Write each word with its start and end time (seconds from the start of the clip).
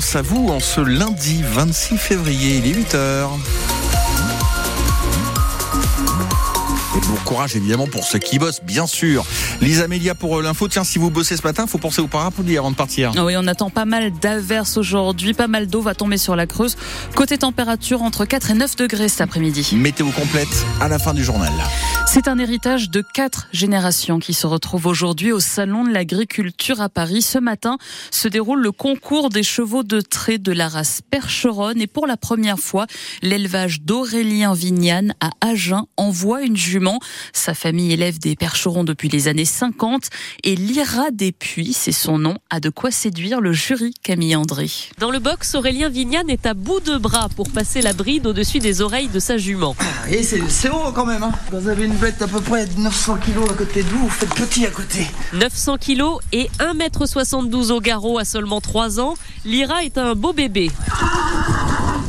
à 0.00 0.22
vous 0.22 0.48
en 0.48 0.60
ce 0.60 0.80
lundi 0.80 1.42
26 1.42 1.98
février, 1.98 2.56
il 2.56 2.66
est 2.66 2.74
8h. 2.74 3.69
Et 6.96 7.00
bon 7.06 7.14
courage 7.24 7.54
évidemment 7.54 7.86
pour 7.86 8.02
ceux 8.02 8.18
qui 8.18 8.40
bossent, 8.40 8.62
bien 8.64 8.88
sûr. 8.88 9.24
Lisa 9.60 9.84
Amélia 9.84 10.16
pour 10.16 10.38
euh, 10.38 10.42
l'info. 10.42 10.66
Tiens, 10.66 10.82
si 10.82 10.98
vous 10.98 11.08
bossez 11.08 11.36
ce 11.36 11.42
matin, 11.42 11.68
faut 11.68 11.78
penser 11.78 12.02
au 12.02 12.08
parapluie 12.08 12.58
avant 12.58 12.72
de 12.72 12.76
partir. 12.76 13.12
Oui, 13.16 13.34
on 13.36 13.46
attend 13.46 13.70
pas 13.70 13.84
mal 13.84 14.10
d'averses 14.10 14.76
aujourd'hui. 14.76 15.32
Pas 15.32 15.46
mal 15.46 15.68
d'eau 15.68 15.82
va 15.82 15.94
tomber 15.94 16.18
sur 16.18 16.34
la 16.34 16.46
Creuse. 16.46 16.76
Côté 17.14 17.38
température, 17.38 18.02
entre 18.02 18.24
4 18.24 18.50
et 18.50 18.54
9 18.54 18.74
degrés 18.74 19.08
cet 19.08 19.20
après-midi. 19.20 19.76
Météo 19.76 20.10
complète 20.10 20.48
à 20.80 20.88
la 20.88 20.98
fin 20.98 21.14
du 21.14 21.22
journal. 21.22 21.52
C'est 22.06 22.26
un 22.26 22.38
héritage 22.40 22.90
de 22.90 23.04
quatre 23.14 23.46
générations 23.52 24.18
qui 24.18 24.34
se 24.34 24.48
retrouvent 24.48 24.86
aujourd'hui 24.86 25.30
au 25.30 25.38
Salon 25.38 25.84
de 25.84 25.92
l'Agriculture 25.92 26.80
à 26.80 26.88
Paris. 26.88 27.22
Ce 27.22 27.38
matin 27.38 27.78
se 28.10 28.26
déroule 28.26 28.62
le 28.62 28.72
concours 28.72 29.28
des 29.28 29.44
chevaux 29.44 29.84
de 29.84 30.00
trait 30.00 30.38
de 30.38 30.50
la 30.50 30.68
race 30.68 31.02
Percheronne 31.08 31.80
et 31.80 31.86
pour 31.86 32.08
la 32.08 32.16
première 32.16 32.58
fois, 32.58 32.86
l'élevage 33.22 33.82
d'Aurélien 33.82 34.54
Vignane 34.54 35.14
à 35.20 35.30
Agen 35.40 35.84
envoie 35.96 36.42
une 36.42 36.56
jument. 36.56 36.79
Sa 37.32 37.54
famille 37.54 37.92
élève 37.92 38.18
des 38.18 38.36
percherons 38.36 38.84
depuis 38.84 39.08
les 39.08 39.28
années 39.28 39.44
50 39.44 40.08
et 40.44 40.56
Lyra 40.56 41.10
Despuis, 41.10 41.72
c'est 41.72 41.92
son 41.92 42.18
nom, 42.18 42.36
a 42.50 42.60
de 42.60 42.70
quoi 42.70 42.90
séduire 42.90 43.40
le 43.40 43.52
jury 43.52 43.94
Camille 44.02 44.36
André. 44.36 44.70
Dans 44.98 45.10
le 45.10 45.18
box, 45.18 45.54
Aurélien 45.54 45.88
Vignane 45.88 46.30
est 46.30 46.46
à 46.46 46.54
bout 46.54 46.80
de 46.80 46.96
bras 46.96 47.28
pour 47.36 47.50
passer 47.50 47.82
la 47.82 47.92
bride 47.92 48.26
au-dessus 48.26 48.58
des 48.58 48.80
oreilles 48.80 49.08
de 49.08 49.20
sa 49.20 49.36
jument. 49.36 49.76
Et 50.10 50.22
c'est 50.22 50.40
c'est 50.48 50.70
haut 50.70 50.92
quand 50.94 51.06
même. 51.06 51.22
Hein. 51.22 51.32
Vous 51.52 51.68
avez 51.68 51.84
une 51.84 51.96
bête 51.96 52.20
à 52.22 52.28
peu 52.28 52.40
près 52.40 52.66
de 52.66 52.80
900 52.80 53.18
kilos 53.18 53.50
à 53.50 53.54
côté 53.54 53.82
de 53.82 53.88
vous, 53.88 54.04
vous 54.04 54.10
faites 54.10 54.34
petit 54.34 54.66
à 54.66 54.70
côté. 54.70 55.06
900 55.34 55.76
kilos 55.78 56.20
et 56.32 56.50
1m72 56.58 57.70
au 57.70 57.80
garrot 57.80 58.18
à 58.18 58.24
seulement 58.24 58.60
3 58.60 59.00
ans, 59.00 59.14
Lyra 59.44 59.84
est 59.84 59.98
un 59.98 60.14
beau 60.14 60.32
bébé. 60.32 60.70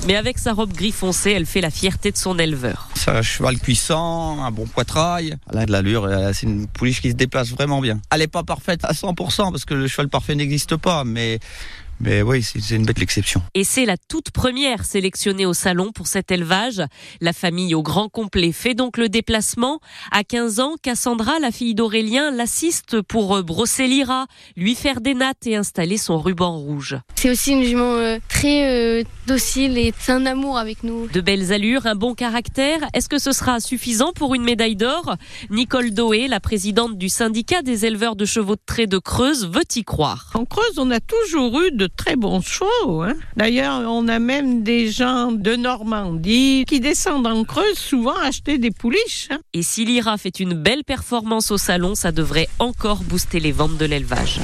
Mais 0.07 0.15
avec 0.15 0.39
sa 0.39 0.53
robe 0.53 0.73
gris 0.73 0.91
foncé, 0.91 1.31
elle 1.31 1.45
fait 1.45 1.61
la 1.61 1.69
fierté 1.69 2.11
de 2.11 2.17
son 2.17 2.39
éleveur. 2.39 2.89
C'est 2.95 3.11
un 3.11 3.21
cheval 3.21 3.57
puissant, 3.57 4.43
un 4.43 4.49
bon 4.49 4.65
poitrail. 4.65 5.37
Elle 5.51 5.59
a 5.59 5.65
de 5.65 5.71
l'allure, 5.71 6.11
et 6.11 6.33
c'est 6.33 6.47
une 6.47 6.67
pouliche 6.67 7.01
qui 7.01 7.11
se 7.11 7.15
déplace 7.15 7.49
vraiment 7.49 7.81
bien. 7.81 8.01
Elle 8.11 8.19
n'est 8.19 8.27
pas 8.27 8.43
parfaite 8.43 8.83
à 8.83 8.93
100% 8.93 9.51
parce 9.51 9.65
que 9.65 9.75
le 9.75 9.87
cheval 9.87 10.09
parfait 10.09 10.33
n'existe 10.33 10.75
pas, 10.75 11.03
mais, 11.03 11.39
mais 12.01 12.21
oui, 12.21 12.41
c'est 12.41 12.75
une 12.75 12.85
bête 12.85 12.99
l'exception. 12.99 13.41
Et 13.53 13.63
c'est 13.63 13.85
la 13.85 13.97
toute 13.97 14.31
première 14.31 14.85
sélectionnée 14.85 15.45
au 15.45 15.53
salon 15.53 15.91
pour 15.91 16.07
cet 16.07 16.31
élevage. 16.31 16.81
La 17.19 17.33
famille 17.33 17.75
au 17.75 17.83
grand 17.83 18.09
complet 18.09 18.51
fait 18.51 18.73
donc 18.73 18.97
le 18.97 19.07
déplacement. 19.07 19.79
À 20.11 20.23
15 20.23 20.59
ans, 20.59 20.75
Cassandra, 20.81 21.39
la 21.39 21.51
fille 21.51 21.75
d'Aurélien, 21.75 22.31
l'assiste 22.31 23.01
pour 23.01 23.35
euh, 23.35 23.43
brosser 23.43 23.87
Lyra, 23.87 24.25
lui 24.55 24.75
faire 24.75 25.01
des 25.01 25.13
nattes 25.13 25.45
et 25.45 25.55
installer 25.55 25.97
son 25.97 26.19
ruban 26.19 26.57
rouge. 26.57 26.97
C'est 27.15 27.29
aussi 27.29 27.51
une 27.51 27.63
jument 27.63 27.93
euh, 27.93 28.17
très 28.29 29.01
euh, 29.01 29.03
docile 29.27 29.77
et 29.77 29.93
c'est 29.99 30.11
un 30.11 30.25
amour 30.25 30.57
avec 30.57 30.83
nous. 30.83 31.07
De 31.07 31.21
belles 31.21 31.53
allures, 31.53 31.85
un 31.85 31.95
bon 31.95 32.15
caractère. 32.15 32.79
Est-ce 32.93 33.09
que 33.09 33.19
ce 33.19 33.31
sera 33.31 33.59
suffisant 33.59 34.11
pour 34.13 34.33
une 34.33 34.43
médaille 34.43 34.75
d'or? 34.75 35.15
Nicole 35.49 35.91
Doé, 35.91 36.27
la 36.27 36.39
présidente 36.39 36.97
du 36.97 37.09
syndicat 37.09 37.61
des 37.61 37.85
éleveurs 37.85 38.15
de 38.15 38.25
chevaux 38.25 38.55
de 38.55 38.61
trait 38.65 38.87
de 38.87 38.97
Creuse, 38.97 39.47
veut 39.47 39.61
y 39.75 39.83
croire. 39.83 40.31
En 40.33 40.45
Creuse, 40.45 40.77
on 40.77 40.89
a 40.89 40.99
toujours 40.99 41.61
eu 41.61 41.71
de 41.71 41.90
très 41.97 42.15
bons 42.15 42.41
chevaux. 42.41 43.03
hein. 43.03 43.13
D'ailleurs, 43.37 43.81
on 43.87 44.07
a 44.07 44.19
même 44.19 44.63
des 44.63 44.91
gens 44.91 45.31
de 45.31 45.55
Normandie 45.55 46.65
qui 46.67 46.79
descendent 46.79 47.27
en 47.27 47.43
Creuse 47.43 47.77
souvent 47.77 48.15
acheter 48.17 48.57
des 48.57 48.71
pouliches. 48.71 49.27
hein. 49.31 49.39
Et 49.53 49.61
si 49.63 49.85
Lyra 49.85 50.17
fait 50.17 50.39
une 50.39 50.53
belle 50.53 50.83
performance 50.83 51.51
au 51.51 51.57
salon, 51.57 51.95
ça 51.95 52.11
devrait 52.11 52.47
encore 52.59 53.03
booster 53.03 53.39
les 53.39 53.51
ventes 53.51 53.77
de 53.77 53.85
l'élevage. 53.85 54.39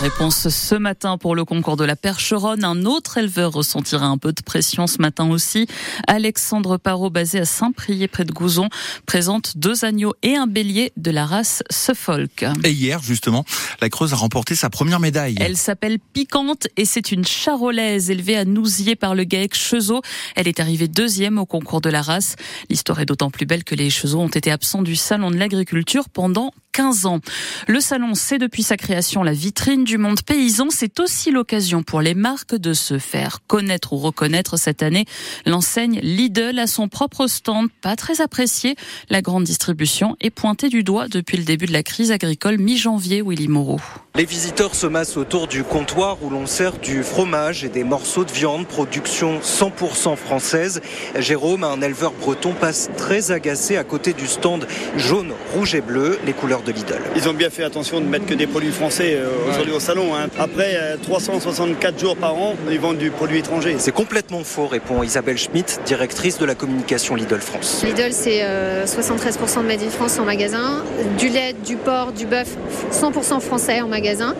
Réponse 0.00 0.48
ce 0.48 0.74
matin 0.74 1.16
pour 1.18 1.34
le 1.34 1.44
concours 1.44 1.76
de 1.76 1.84
la 1.84 1.96
Percheronne. 1.96 2.64
Un 2.64 2.84
autre 2.84 3.18
éleveur 3.18 3.52
ressentira 3.52 4.06
un 4.06 4.18
peu 4.18 4.32
de 4.32 4.42
pression 4.42 4.86
ce 4.86 4.98
matin 5.00 5.30
aussi. 5.30 5.66
Alexandre 6.06 6.76
Parot, 6.76 7.10
basé 7.10 7.40
à 7.40 7.44
Saint-Priest 7.44 8.08
près 8.08 8.24
de 8.24 8.32
Gouzon, 8.32 8.68
présente 9.06 9.56
deux 9.56 9.84
agneaux 9.84 10.14
et 10.22 10.36
un 10.36 10.46
bélier 10.46 10.92
de 10.96 11.10
la 11.10 11.24
race 11.26 11.62
Suffolk. 11.70 12.44
Et 12.64 12.70
hier, 12.72 13.02
justement, 13.02 13.44
la 13.80 13.88
Creuse 13.88 14.12
a 14.12 14.16
remporté 14.16 14.54
sa 14.54 14.70
première 14.70 15.00
médaille. 15.00 15.36
Elle 15.40 15.56
s'appelle 15.56 15.98
Piquante 16.12 16.55
et 16.76 16.84
c'est 16.84 17.12
une 17.12 17.24
charolaise 17.24 18.10
élevée 18.10 18.36
à 18.36 18.44
Nousier 18.44 18.96
par 18.96 19.14
le 19.14 19.24
GAEC 19.24 19.54
Chezot. 19.54 20.02
Elle 20.34 20.48
est 20.48 20.60
arrivée 20.60 20.88
deuxième 20.88 21.38
au 21.38 21.46
concours 21.46 21.80
de 21.80 21.90
la 21.90 22.02
race. 22.02 22.36
L'histoire 22.70 23.00
est 23.00 23.06
d'autant 23.06 23.30
plus 23.30 23.46
belle 23.46 23.64
que 23.64 23.74
les 23.74 23.90
Chezot 23.90 24.20
ont 24.20 24.28
été 24.28 24.50
absents 24.50 24.82
du 24.82 24.96
salon 24.96 25.30
de 25.30 25.36
l'agriculture 25.36 26.08
pendant 26.08 26.52
15 26.76 27.06
ans. 27.06 27.20
Le 27.68 27.80
salon, 27.80 28.12
c'est 28.14 28.36
depuis 28.36 28.62
sa 28.62 28.76
création 28.76 29.22
la 29.22 29.32
vitrine 29.32 29.84
du 29.84 29.96
monde 29.96 30.20
paysan. 30.20 30.66
C'est 30.68 31.00
aussi 31.00 31.30
l'occasion 31.30 31.82
pour 31.82 32.02
les 32.02 32.14
marques 32.14 32.54
de 32.54 32.74
se 32.74 32.98
faire 32.98 33.38
connaître 33.46 33.94
ou 33.94 33.96
reconnaître 33.96 34.58
cette 34.58 34.82
année. 34.82 35.06
L'enseigne 35.46 36.00
Lidl 36.02 36.58
a 36.58 36.66
son 36.66 36.88
propre 36.88 37.28
stand, 37.28 37.68
pas 37.80 37.96
très 37.96 38.20
apprécié. 38.20 38.76
La 39.08 39.22
grande 39.22 39.44
distribution 39.44 40.16
est 40.20 40.28
pointée 40.28 40.68
du 40.68 40.84
doigt 40.84 41.08
depuis 41.08 41.38
le 41.38 41.44
début 41.44 41.64
de 41.64 41.72
la 41.72 41.82
crise 41.82 42.12
agricole 42.12 42.58
mi-janvier, 42.58 43.22
Willy 43.22 43.48
Moreau. 43.48 43.80
Les 44.14 44.24
visiteurs 44.24 44.74
se 44.74 44.86
massent 44.86 45.16
autour 45.16 45.46
du 45.46 45.62
comptoir 45.62 46.22
où 46.22 46.30
l'on 46.30 46.45
sert 46.46 46.72
du 46.78 47.02
fromage 47.02 47.64
et 47.64 47.68
des 47.68 47.84
morceaux 47.84 48.24
de 48.24 48.30
viande, 48.32 48.66
production 48.66 49.40
100% 49.40 50.16
française. 50.16 50.80
Jérôme, 51.18 51.64
un 51.64 51.80
éleveur 51.82 52.12
breton, 52.12 52.52
passe 52.52 52.88
très 52.96 53.30
agacé 53.32 53.76
à 53.76 53.84
côté 53.84 54.12
du 54.12 54.26
stand 54.26 54.66
jaune, 54.96 55.32
rouge 55.54 55.74
et 55.74 55.80
bleu, 55.80 56.18
les 56.24 56.32
couleurs 56.32 56.62
de 56.62 56.72
Lidl. 56.72 57.00
Ils 57.16 57.28
ont 57.28 57.34
bien 57.34 57.50
fait 57.50 57.64
attention 57.64 58.00
de 58.00 58.06
mettre 58.06 58.26
que 58.26 58.34
des 58.34 58.46
produits 58.46 58.72
français 58.72 59.14
euh, 59.16 59.28
aujourd'hui 59.50 59.72
au 59.72 59.80
salon. 59.80 60.14
hein. 60.14 60.28
Après 60.38 60.72
euh, 60.76 60.96
364 61.02 61.98
jours 61.98 62.16
par 62.16 62.34
an, 62.34 62.54
ils 62.70 62.80
vendent 62.80 62.98
du 62.98 63.10
produit 63.10 63.38
étranger. 63.38 63.76
C'est 63.78 63.92
complètement 63.92 64.44
faux, 64.44 64.66
répond 64.66 65.02
Isabelle 65.02 65.38
Schmitt, 65.38 65.80
directrice 65.86 66.38
de 66.38 66.44
la 66.44 66.54
communication 66.54 67.14
Lidl 67.14 67.40
France. 67.40 67.82
Lidl, 67.84 68.12
c'est 68.12 68.40
euh, 68.42 68.84
73% 68.86 69.62
de 69.62 69.66
Made 69.66 69.82
in 69.82 69.90
France 69.90 70.18
en 70.18 70.24
magasin, 70.24 70.82
du 71.18 71.28
lait, 71.28 71.54
du 71.64 71.76
porc, 71.76 72.12
du 72.12 72.26
bœuf, 72.26 72.48
100% 72.92 73.40
français 73.40 73.80
en 73.80 73.88
magasin. 73.88 74.34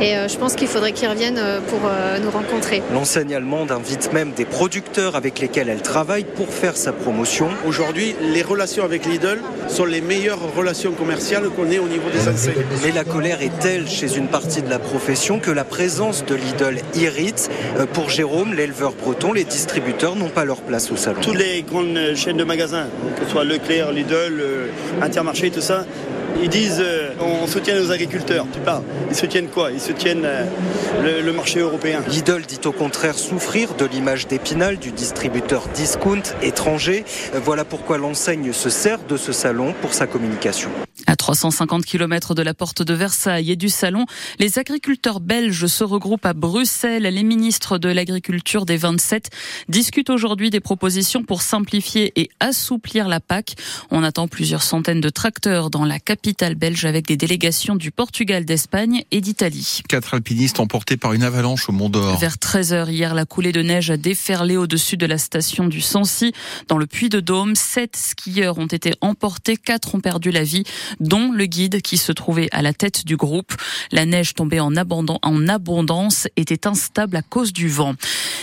Et 0.00 0.16
euh, 0.16 0.28
je 0.28 0.38
pense 0.38 0.54
qu'il 0.54 0.66
faudrait 0.68 0.92
qu'ils 0.92 1.08
reviennent 1.08 1.38
euh, 1.38 1.60
pour 1.60 1.80
euh, 1.84 2.18
nous 2.18 2.30
rencontrer. 2.30 2.82
L'enseigne 2.92 3.34
allemande 3.34 3.70
invite 3.70 4.12
même 4.12 4.32
des 4.32 4.46
producteurs 4.46 5.14
avec 5.14 5.38
lesquels 5.40 5.68
elle 5.68 5.82
travaille 5.82 6.24
pour 6.24 6.48
faire 6.48 6.76
sa 6.76 6.92
promotion. 6.92 7.48
Aujourd'hui, 7.66 8.14
les 8.32 8.42
relations 8.42 8.82
avec 8.84 9.04
Lidl 9.04 9.40
sont 9.68 9.84
les 9.84 10.00
meilleures 10.00 10.54
relations 10.56 10.92
commerciales 10.92 11.50
qu'on 11.50 11.70
ait 11.70 11.78
au 11.78 11.88
niveau 11.88 12.08
des 12.10 12.28
enseignes. 12.28 12.54
Mais 12.82 12.92
la 12.92 13.04
colère 13.04 13.42
est 13.42 13.56
telle 13.60 13.88
chez 13.88 14.16
une 14.16 14.28
partie 14.28 14.62
de 14.62 14.70
la 14.70 14.78
profession 14.78 15.38
que 15.38 15.50
la 15.50 15.64
présence 15.64 16.24
de 16.24 16.34
Lidl 16.34 16.78
irrite. 16.94 17.50
Euh, 17.78 17.84
Pour 17.84 18.08
Jérôme, 18.08 18.54
l'éleveur 18.54 18.92
breton, 18.92 19.32
les 19.34 19.44
distributeurs 19.44 20.16
n'ont 20.16 20.28
pas 20.30 20.46
leur 20.46 20.62
place 20.62 20.90
au 20.90 20.96
salon. 20.96 21.20
Toutes 21.20 21.36
les 21.38 21.62
grandes 21.62 22.14
chaînes 22.14 22.38
de 22.38 22.44
magasins, 22.44 22.86
que 23.18 23.24
ce 23.26 23.30
soit 23.30 23.44
Leclerc, 23.44 23.92
Lidl, 23.92 24.40
euh, 24.40 24.66
Intermarché, 25.02 25.50
tout 25.50 25.60
ça, 25.60 25.84
ils 26.42 26.48
disent 26.48 26.80
euh, 26.80 27.10
on 27.20 27.46
soutient 27.46 27.74
nos 27.80 27.90
agriculteurs. 27.90 28.46
Tu 28.52 28.60
parles. 28.60 28.82
Ils 29.10 29.16
soutiennent 29.16 29.48
quoi? 29.48 29.70
Ils 29.70 29.80
soutiennent 29.80 30.24
euh, 30.24 30.44
le, 31.02 31.20
le 31.22 31.32
marché 31.32 31.60
européen. 31.60 32.00
Lidl 32.08 32.42
dit 32.42 32.60
au 32.64 32.72
contraire 32.72 33.18
souffrir 33.18 33.74
de 33.74 33.84
l'image 33.86 34.26
d'Épinal 34.26 34.76
du 34.78 34.90
distributeur 34.92 35.68
discount 35.74 36.22
étranger. 36.42 37.04
Euh, 37.34 37.40
Voilà 37.42 37.64
pourquoi 37.64 37.98
l'enseigne 37.98 38.52
se 38.52 38.70
sert 38.70 38.98
de 39.08 39.16
ce 39.16 39.32
salon 39.32 39.74
pour 39.80 39.94
sa 39.94 40.06
communication. 40.06 40.70
À 41.20 41.22
350 41.22 41.84
km 41.84 42.34
de 42.34 42.40
la 42.40 42.54
porte 42.54 42.82
de 42.82 42.94
Versailles 42.94 43.50
et 43.50 43.56
du 43.56 43.68
Salon, 43.68 44.06
les 44.38 44.58
agriculteurs 44.58 45.20
belges 45.20 45.66
se 45.66 45.84
regroupent 45.84 46.24
à 46.24 46.32
Bruxelles. 46.32 47.02
Les 47.02 47.22
ministres 47.22 47.76
de 47.76 47.90
l'Agriculture 47.90 48.64
des 48.64 48.78
27 48.78 49.28
discutent 49.68 50.08
aujourd'hui 50.08 50.48
des 50.48 50.60
propositions 50.60 51.22
pour 51.22 51.42
simplifier 51.42 52.18
et 52.18 52.30
assouplir 52.40 53.06
la 53.06 53.20
PAC. 53.20 53.56
On 53.90 54.02
attend 54.02 54.28
plusieurs 54.28 54.62
centaines 54.62 55.02
de 55.02 55.10
tracteurs 55.10 55.68
dans 55.68 55.84
la 55.84 56.00
capitale 56.00 56.54
belge 56.54 56.86
avec 56.86 57.06
des 57.06 57.18
délégations 57.18 57.76
du 57.76 57.90
Portugal, 57.90 58.46
d'Espagne 58.46 59.04
et 59.10 59.20
d'Italie. 59.20 59.82
Quatre 59.90 60.14
alpinistes 60.14 60.58
emportés 60.58 60.96
par 60.96 61.12
une 61.12 61.22
avalanche 61.22 61.68
au 61.68 61.72
Mont 61.72 61.90
d'Or. 61.90 62.18
Vers 62.18 62.36
13h 62.36 62.90
hier, 62.90 63.14
la 63.14 63.26
coulée 63.26 63.52
de 63.52 63.60
neige 63.60 63.90
a 63.90 63.98
déferlé 63.98 64.56
au-dessus 64.56 64.96
de 64.96 65.04
la 65.04 65.18
station 65.18 65.68
du 65.68 65.82
Sancy. 65.82 66.32
Dans 66.68 66.78
le 66.78 66.86
Puy-de-Dôme, 66.86 67.56
sept 67.56 67.94
skieurs 67.94 68.56
ont 68.56 68.66
été 68.66 68.94
emportés, 69.02 69.58
quatre 69.58 69.94
ont 69.94 70.00
perdu 70.00 70.30
la 70.30 70.44
vie, 70.44 70.64
dont 71.10 71.32
le 71.32 71.46
guide 71.46 71.82
qui 71.82 71.96
se 71.96 72.12
trouvait 72.12 72.48
à 72.52 72.62
la 72.62 72.72
tête 72.72 73.04
du 73.04 73.16
groupe. 73.16 73.52
La 73.90 74.06
neige 74.06 74.34
tombée 74.34 74.60
en, 74.60 74.76
abondance 74.76 76.28
était 76.36 76.68
instable 76.68 77.16
à 77.16 77.22
cause 77.22 77.52
du 77.52 77.68
vent. 77.68 77.94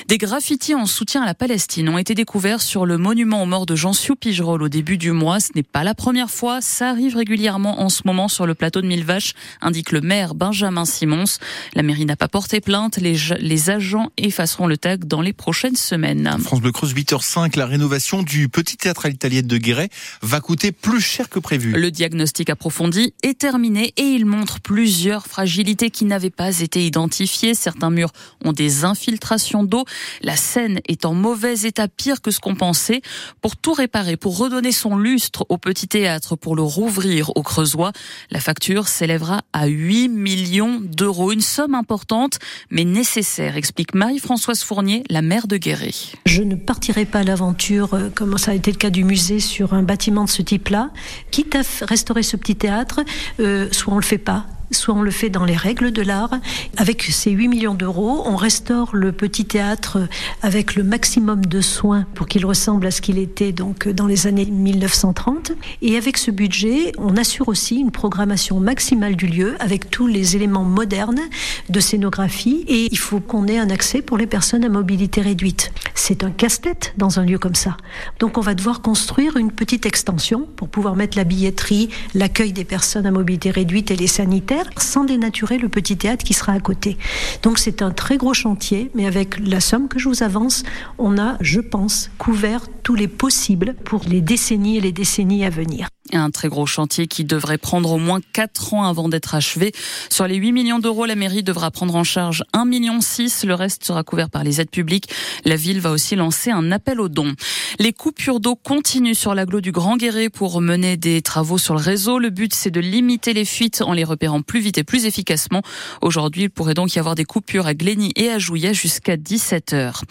Des 0.08 0.18
graffitis 0.18 0.76
en 0.76 0.86
soutien 0.86 1.24
à 1.24 1.26
la 1.26 1.34
Palestine 1.34 1.88
ont 1.88 1.98
été 1.98 2.14
découverts 2.14 2.62
sur 2.62 2.86
le 2.86 2.98
monument 2.98 3.42
aux 3.42 3.46
morts 3.46 3.66
de 3.66 3.76
Jean-Siou 3.76 4.16
Pigerol 4.16 4.62
au 4.62 4.70
début 4.70 4.98
du 4.98 5.12
mois. 5.12 5.40
Ce 5.40 5.52
n'est 5.56 5.64
pas 5.64 5.86
la 5.86 5.96
première 5.96 6.30
fois. 6.30 6.60
Ça 6.62 6.90
arrive 6.90 7.16
régulièrement 7.16 7.82
en 7.82 7.88
ce 7.88 8.02
moment 8.06 8.28
sur 8.28 8.46
le 8.46 8.54
plateau 8.54 8.82
de 8.82 8.88
Millevaches, 8.88 9.34
indique 9.62 9.92
le 9.92 10.02
maire 10.02 10.36
Benjamin 10.36 10.86
Simons. 10.86 11.40
La 11.74 11.84
mairie 11.84 12.06
n'a 12.06 12.18
pas 12.18 12.28
porté 12.28 12.60
plainte. 12.60 12.98
Les, 12.98 13.16
les 13.40 13.70
agents 13.70 14.12
effaceront 14.18 14.68
le 14.68 14.78
tag 14.78 15.06
dans 15.06 15.22
les 15.22 15.34
prochaines 15.34 15.78
semaines. 15.78 16.30
France 16.44 16.62
Bleu 16.62 16.74
Creuse 16.74 16.94
8h05, 16.94 17.58
la 17.58 17.66
rénovation 17.66 18.24
du 18.24 18.50
petit 18.50 18.76
théâtre 18.76 19.06
à 19.06 19.10
l'italienne 19.10 19.48
de 19.48 19.58
Guéret 19.58 19.90
va 20.22 20.42
coûter 20.42 20.74
plus 20.74 21.02
cher 21.02 21.30
que 21.30 21.40
prévu. 21.40 21.72
Le 21.72 21.92
diagnostic 21.92 22.18
diagnostic 22.18 22.50
approfondi 22.58 23.14
est 23.22 23.38
terminé 23.38 23.94
et 23.98 24.02
il 24.02 24.26
montre 24.26 24.60
plusieurs 24.60 25.28
fragilités 25.28 25.92
qui 25.92 26.06
n'avaient 26.06 26.32
pas 26.32 26.60
été 26.62 26.84
identifiées. 26.84 27.54
Certains 27.54 27.92
murs 27.92 28.12
ont 28.44 28.52
des 28.52 28.84
infiltrations 28.84 29.64
d'eau. 29.64 29.86
La 30.24 30.36
scène 30.36 30.80
est 30.88 31.06
en 31.06 31.14
mauvais 31.14 31.54
état, 31.62 31.88
pire 31.88 32.20
que 32.20 32.32
ce 32.32 32.40
qu'on 32.40 32.56
pensait. 32.56 33.02
Pour 33.42 33.58
tout 33.58 33.74
réparer, 33.74 34.18
pour 34.18 34.40
redonner 34.40 34.72
son 34.72 34.98
lustre 34.98 35.46
au 35.50 35.60
petit 35.60 35.88
théâtre, 35.88 36.36
pour 36.36 36.56
le 36.56 36.64
rouvrir 36.64 37.30
au 37.36 37.44
Creusois, 37.44 37.92
la 38.32 38.40
facture 38.40 38.88
s'élèvera 38.88 39.44
à 39.54 39.68
8 39.68 40.10
millions 40.10 40.82
d'euros. 40.82 41.32
Une 41.32 41.42
somme 41.42 41.76
importante, 41.76 42.40
mais 42.72 42.86
nécessaire, 42.86 43.56
explique 43.56 43.94
Marie-Françoise 43.94 44.64
Fournier, 44.64 45.04
la 45.12 45.22
maire 45.22 45.46
de 45.46 45.58
Guéret. 45.58 45.94
Je 46.26 46.42
ne 46.42 46.56
partirai 46.56 47.06
pas 47.06 47.20
à 47.20 47.24
l'aventure, 47.24 47.94
euh, 47.94 48.10
comme 48.10 48.40
ça 48.40 48.50
a 48.50 48.54
été 48.56 48.72
le 48.72 48.78
cas 48.78 48.90
du 48.90 49.04
musée, 49.04 49.40
sur 49.40 49.76
un 49.76 49.84
bâtiment 49.84 50.24
de 50.24 50.30
ce 50.30 50.42
type-là. 50.42 50.90
Quitte 51.30 51.54
à 51.56 51.62
restaurer 51.86 52.24
ce 52.24 52.37
petit 52.38 52.56
théâtre, 52.56 53.02
euh, 53.40 53.68
soit 53.72 53.94
on 53.94 53.98
le 53.98 54.04
fait 54.04 54.18
pas, 54.18 54.46
soit 54.72 54.94
on 54.94 55.02
le 55.02 55.12
fait 55.12 55.30
dans 55.30 55.46
les 55.46 55.56
règles 55.56 55.92
de 55.92 56.02
l'art. 56.02 56.32
Avec 56.78 57.04
ces 57.04 57.32
8 57.32 57.48
millions 57.48 57.74
d'euros, 57.74 58.24
on 58.26 58.36
restaure 58.36 58.96
le 58.96 59.12
petit 59.12 59.46
théâtre 59.46 60.00
avec 60.42 60.76
le 60.76 60.84
maximum 60.84 61.46
de 61.46 61.62
soins 61.62 62.06
pour 62.14 62.28
qu'il 62.28 62.46
ressemble 62.46 62.88
à 62.88 62.92
ce 62.92 63.02
qu'il 63.02 63.18
était 63.18 63.52
donc 63.52 63.88
dans 63.88 64.08
les 64.08 64.28
années 64.28 64.46
1930. 64.46 65.54
Et 65.82 65.98
avec 65.98 66.18
ce 66.18 66.32
budget, 66.32 66.92
on 66.98 67.16
assure 67.18 67.48
aussi 67.48 67.78
une 67.78 67.92
programmation 67.92 68.60
maximale 68.60 69.16
du 69.16 69.28
lieu 69.28 69.56
avec 69.60 69.90
tous 69.90 70.08
les 70.08 70.36
éléments 70.36 70.64
modernes 70.64 71.22
de 71.70 71.80
scénographie. 71.80 72.66
Et 72.68 72.88
il 72.92 72.98
faut 72.98 73.20
qu'on 73.20 73.48
ait 73.48 73.60
un 73.60 73.70
accès 73.70 74.02
pour 74.02 74.18
les 74.18 74.28
personnes 74.28 74.64
à 74.64 74.70
mobilité 74.70 75.22
réduite. 75.22 75.72
C'est 75.96 76.24
un 76.24 76.32
casse-tête 76.32 76.94
dans 76.98 77.20
un 77.20 77.26
lieu 77.26 77.38
comme 77.38 77.56
ça. 77.56 77.78
Donc 78.20 78.38
on 78.38 78.42
va 78.42 78.54
devoir 78.54 78.82
construire 78.82 79.38
une 79.38 79.52
petite 79.52 79.86
extension 79.86 80.48
pour 80.56 80.70
pouvoir 80.70 80.96
mettre 80.96 81.18
la 81.18 81.24
billetterie, 81.24 81.90
l'accueil 82.14 82.54
des 82.54 82.66
personnes 82.66 83.06
à 83.06 83.12
mobilité 83.12 83.52
réduite 83.52 83.92
et 83.92 83.96
les 83.96 84.08
sanitaires 84.08 84.57
sans 84.80 85.04
dénaturer 85.04 85.58
le 85.58 85.70
petit 85.70 85.98
théâtre 85.98 86.24
qui 86.24 86.34
sera 86.34 86.54
à 86.54 86.60
côté. 86.60 86.98
Donc 87.44 87.60
c'est 87.60 87.82
un 87.82 87.92
très 87.92 88.18
gros 88.18 88.34
chantier, 88.34 88.92
mais 88.96 89.06
avec 89.06 89.40
la 89.40 89.60
somme 89.60 89.88
que 89.88 90.00
je 90.00 90.10
vous 90.10 90.24
avance, 90.24 90.64
on 90.98 91.18
a, 91.18 91.38
je 91.42 91.60
pense, 91.60 92.10
couvert 92.18 92.66
tous 92.84 92.96
les 92.96 93.08
possibles 93.08 93.76
pour 93.84 94.02
les 94.08 94.22
décennies 94.22 94.78
et 94.78 94.82
les 94.82 94.92
décennies 94.92 95.46
à 95.46 95.50
venir. 95.50 95.88
Un 96.14 96.32
très 96.32 96.48
gros 96.48 96.66
chantier 96.66 97.08
qui 97.08 97.26
devrait 97.26 97.58
prendre 97.58 97.92
au 97.92 97.98
moins 97.98 98.22
4 98.34 98.74
ans 98.74 98.84
avant 98.86 99.10
d'être 99.10 99.36
achevé. 99.36 99.74
Sur 100.10 100.26
les 100.26 100.36
8 100.36 100.54
millions 100.54 100.80
d'euros, 100.80 101.06
la 101.06 101.16
mairie 101.16 101.44
devra 101.44 101.70
prendre 101.70 101.96
en 101.96 102.06
charge 102.06 102.46
1,6 102.54 102.66
million. 102.66 103.00
Le 103.44 103.54
reste 103.54 103.84
sera 103.84 104.04
couvert 104.04 104.30
par 104.30 104.46
les 104.46 104.62
aides 104.62 104.70
publiques. 104.70 105.10
La 105.44 105.58
ville 105.58 105.82
va 105.82 105.92
aussi 105.92 106.16
lancer 106.16 106.50
un 106.50 106.72
appel 106.72 107.02
aux 107.02 107.10
dons. 107.10 107.34
Les 107.80 107.92
coupures 107.92 108.40
d'eau 108.40 108.56
continuent 108.56 109.16
sur 109.16 109.36
l'agglo 109.36 109.60
du 109.60 109.72
Grand 109.72 109.98
Guéret 109.98 110.30
pour 110.30 110.62
mener 110.62 110.96
des 110.96 111.22
travaux 111.22 111.58
sur 111.58 111.74
le 111.74 111.82
réseau. 111.82 112.20
Le 112.20 112.30
but, 112.30 112.54
c'est 112.54 112.72
de 112.72 112.80
limiter 112.80 113.34
les 113.34 113.46
fuites 113.46 113.82
en 113.82 113.92
les 113.92 114.06
repérant 114.06 114.42
plus 114.48 114.60
vite 114.60 114.78
et 114.80 114.84
plus 114.84 115.06
efficacement. 115.06 115.62
Aujourd'hui, 116.02 116.44
il 116.44 116.50
pourrait 116.50 116.74
donc 116.74 116.96
y 116.96 117.00
avoir 117.00 117.14
des 117.14 117.26
coupures 117.26 117.68
à 117.68 117.74
Glény 117.74 118.12
et 118.16 118.30
à 118.30 118.40
Jouillet 118.40 118.74
jusqu'à 118.74 119.18
17 119.18 119.74
heures. 119.74 120.04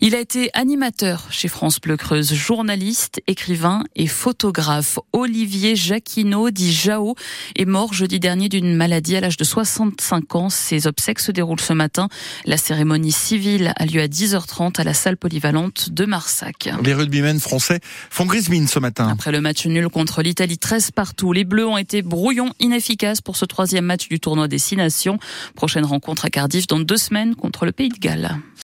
Il 0.00 0.14
a 0.14 0.20
été 0.20 0.50
animateur 0.54 1.26
chez 1.30 1.48
France 1.48 1.80
Bleu 1.80 1.96
Creuse, 1.96 2.32
journaliste, 2.34 3.20
écrivain 3.26 3.82
et 3.96 4.06
photographe. 4.06 4.98
Olivier 5.12 5.74
Jacquinot, 5.74 6.50
dit 6.50 6.72
Jao, 6.72 7.16
est 7.56 7.64
mort 7.64 7.92
jeudi 7.92 8.20
dernier 8.20 8.48
d'une 8.48 8.76
maladie 8.76 9.16
à 9.16 9.20
l'âge 9.20 9.36
de 9.36 9.44
65 9.44 10.34
ans. 10.36 10.50
Ses 10.50 10.86
obsèques 10.86 11.20
se 11.20 11.32
déroulent 11.32 11.60
ce 11.60 11.72
matin. 11.72 12.08
La 12.44 12.58
cérémonie 12.58 13.12
civile 13.12 13.72
a 13.76 13.86
lieu 13.86 14.00
à 14.00 14.06
10h30 14.06 14.80
à 14.80 14.84
la 14.84 14.94
salle 14.94 15.16
polyvalente 15.16 15.90
de 15.90 16.04
Marsac. 16.04 16.68
Les 16.84 16.94
rugbymen 16.94 17.40
français 17.40 17.80
font 18.10 18.26
grise 18.26 18.50
mine 18.50 18.68
ce 18.68 18.78
matin. 18.78 19.08
Après 19.08 19.32
le 19.32 19.40
match 19.40 19.66
nul 19.66 19.88
contre 19.88 20.22
l'Italie 20.22 20.58
13 20.58 20.90
partout, 20.90 21.32
les 21.32 21.44
Bleus 21.44 21.66
ont 21.66 21.78
été 21.78 22.02
brouillons 22.02 22.52
inefficaces 22.60 23.20
pour 23.20 23.36
ce 23.36 23.46
troisième 23.46 23.77
match 23.84 24.08
du 24.08 24.20
tournoi 24.20 24.48
des 24.48 24.58
Six 24.58 24.76
Nations. 24.76 25.18
Prochaine 25.54 25.84
rencontre 25.84 26.24
à 26.24 26.30
Cardiff 26.30 26.66
dans 26.66 26.80
deux 26.80 26.96
semaines 26.96 27.34
contre 27.34 27.64
le 27.64 27.72
Pays 27.72 27.88
de 27.88 27.98
Galles. 27.98 28.38